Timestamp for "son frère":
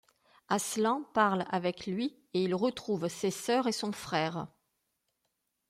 3.71-4.47